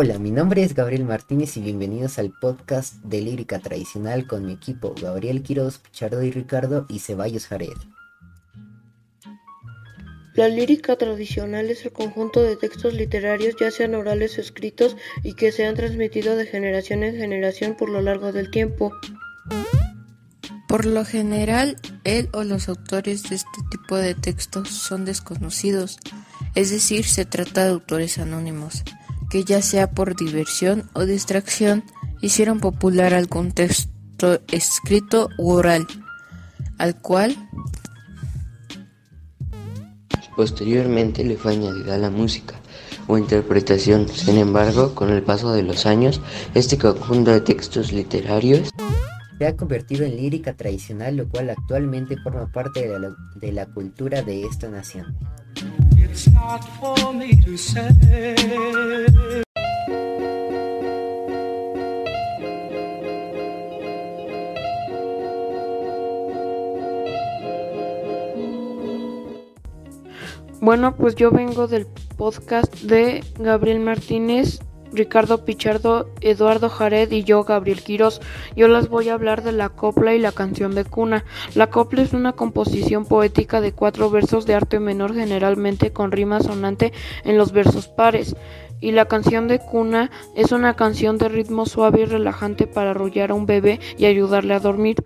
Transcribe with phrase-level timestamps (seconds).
[0.00, 4.52] Hola, mi nombre es Gabriel Martínez y bienvenidos al podcast de lírica tradicional con mi
[4.52, 7.76] equipo Gabriel Quiroz, Pichardo y Ricardo y Ceballos Jared.
[10.36, 15.34] La lírica tradicional es el conjunto de textos literarios, ya sean orales o escritos, y
[15.34, 18.92] que se han transmitido de generación en generación por lo largo del tiempo.
[20.68, 25.98] Por lo general, él o los autores de este tipo de textos son desconocidos,
[26.54, 28.84] es decir, se trata de autores anónimos
[29.30, 31.84] que ya sea por diversión o distracción
[32.20, 35.86] hicieron popular algún texto escrito u oral,
[36.78, 37.36] al cual
[40.36, 42.54] posteriormente le fue añadida la música
[43.08, 44.08] o interpretación.
[44.08, 46.20] Sin embargo, con el paso de los años,
[46.54, 48.70] este conjunto de textos literarios
[49.38, 53.66] se ha convertido en lírica tradicional, lo cual actualmente forma parte de la, de la
[53.66, 55.16] cultura de esta nación.
[70.60, 74.60] Bueno, pues yo vengo del podcast de Gabriel Martínez
[74.92, 78.20] Ricardo Pichardo, Eduardo Jared y yo, Gabriel Quirós.
[78.56, 81.24] Yo les voy a hablar de la copla y la canción de cuna.
[81.54, 86.40] La copla es una composición poética de cuatro versos de arte menor, generalmente con rima
[86.40, 86.92] sonante
[87.24, 88.36] en los versos pares.
[88.80, 93.30] Y la canción de cuna es una canción de ritmo suave y relajante para arrullar
[93.30, 94.96] a un bebé y ayudarle a dormir.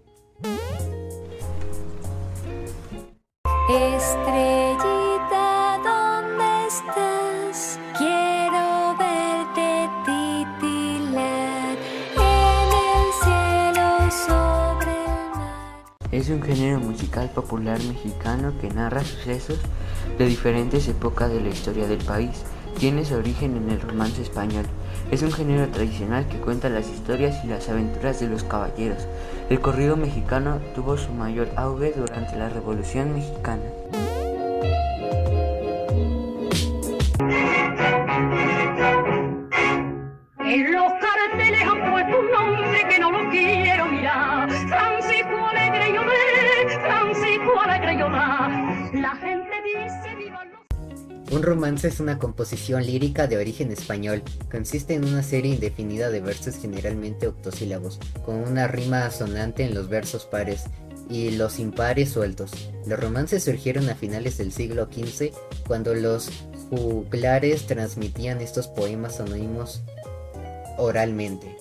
[16.13, 19.59] Es un género musical popular mexicano que narra sucesos
[20.19, 22.43] de diferentes épocas de la historia del país.
[22.79, 24.67] Tiene su origen en el romance español.
[25.11, 29.07] Es un género tradicional que cuenta las historias y las aventuras de los caballeros.
[29.49, 33.63] El corrido mexicano tuvo su mayor auge durante la Revolución Mexicana.
[51.31, 54.23] Un romance es una composición lírica de origen español.
[54.51, 59.89] Consiste en una serie indefinida de versos generalmente octosílabos, con una rima asonante en los
[59.89, 60.65] versos pares
[61.09, 62.53] y los impares sueltos.
[62.87, 65.33] Los romances surgieron a finales del siglo XV,
[65.67, 66.31] cuando los
[66.69, 69.83] juglares transmitían estos poemas anónimos
[70.77, 71.57] oralmente.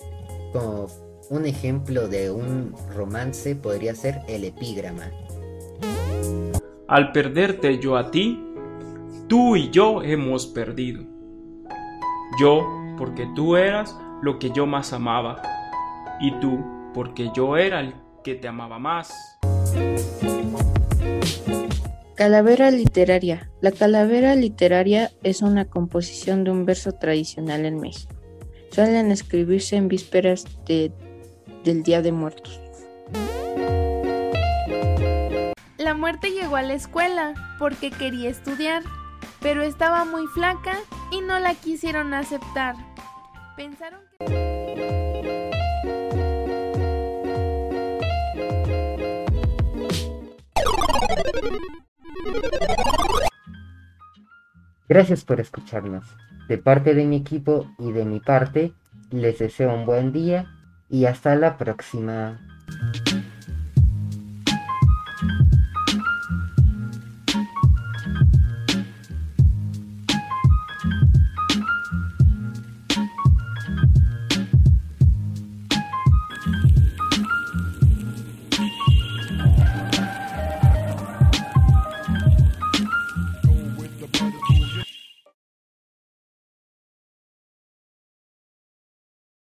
[0.51, 0.87] Como
[1.29, 5.09] un ejemplo de un romance podría ser el epígrama.
[6.91, 8.37] Al perderte yo a ti,
[9.29, 11.05] tú y yo hemos perdido.
[12.37, 15.41] Yo porque tú eras lo que yo más amaba,
[16.19, 16.59] y tú
[16.93, 19.09] porque yo era el que te amaba más.
[22.15, 23.49] Calavera literaria.
[23.61, 28.13] La calavera literaria es una composición de un verso tradicional en México.
[28.69, 30.91] Suelen escribirse en vísperas de,
[31.63, 32.59] del Día de Muertos.
[35.91, 38.81] La muerte llegó a la escuela porque quería estudiar,
[39.41, 40.77] pero estaba muy flaca
[41.11, 42.75] y no la quisieron aceptar.
[43.57, 45.51] Pensaron que...
[54.87, 56.05] Gracias por escucharnos.
[56.47, 58.71] De parte de mi equipo y de mi parte,
[59.09, 60.45] les deseo un buen día
[60.89, 62.39] y hasta la próxima.